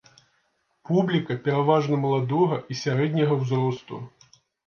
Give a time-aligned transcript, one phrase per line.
[0.89, 4.01] Публіка пераважна маладога і сярэдняга ўзросту.